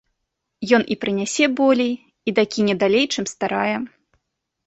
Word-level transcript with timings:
Ён 0.75 0.85
і 0.93 0.95
прынясе 1.03 1.45
болей, 1.59 1.91
і 2.31 2.33
дакіне 2.39 2.73
далей, 2.85 3.05
чым 3.17 3.25
старая. 3.35 3.77